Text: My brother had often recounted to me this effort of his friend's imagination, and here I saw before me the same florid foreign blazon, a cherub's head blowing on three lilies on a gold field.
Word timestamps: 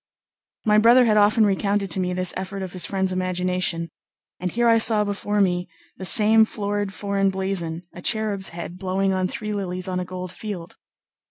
My 0.65 0.79
brother 0.79 1.05
had 1.05 1.15
often 1.15 1.45
recounted 1.45 1.91
to 1.91 1.99
me 1.99 2.11
this 2.11 2.33
effort 2.35 2.63
of 2.63 2.73
his 2.73 2.87
friend's 2.87 3.11
imagination, 3.11 3.89
and 4.39 4.49
here 4.51 4.67
I 4.67 4.79
saw 4.79 5.03
before 5.03 5.41
me 5.41 5.69
the 5.97 6.05
same 6.05 6.43
florid 6.43 6.91
foreign 6.91 7.29
blazon, 7.29 7.83
a 7.93 8.01
cherub's 8.01 8.49
head 8.49 8.79
blowing 8.79 9.13
on 9.13 9.27
three 9.27 9.53
lilies 9.53 9.87
on 9.87 9.99
a 9.99 10.03
gold 10.05 10.31
field. 10.31 10.75